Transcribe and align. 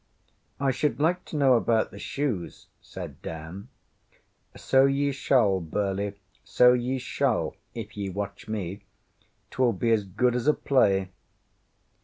ŌĆśI 0.59 0.73
should 0.73 0.99
like 0.99 1.23
to 1.25 1.35
know 1.35 1.53
about 1.53 1.91
the 1.91 1.99
shoes, 1.99 2.69
ŌĆÖ 2.81 2.85
said 2.87 3.21
Dan. 3.21 3.67
ŌĆśSo 4.57 4.91
ye 4.91 5.11
shall, 5.11 5.59
Burleigh. 5.59 6.15
So 6.43 6.73
ye 6.73 6.97
shall, 6.97 7.55
if 7.75 7.95
ye 7.95 8.09
watch 8.09 8.47
me. 8.47 8.81
ŌĆśTwill 9.51 9.77
be 9.77 9.91
as 9.91 10.05
good 10.05 10.35
as 10.35 10.47
a 10.47 10.55
play. 10.55 11.11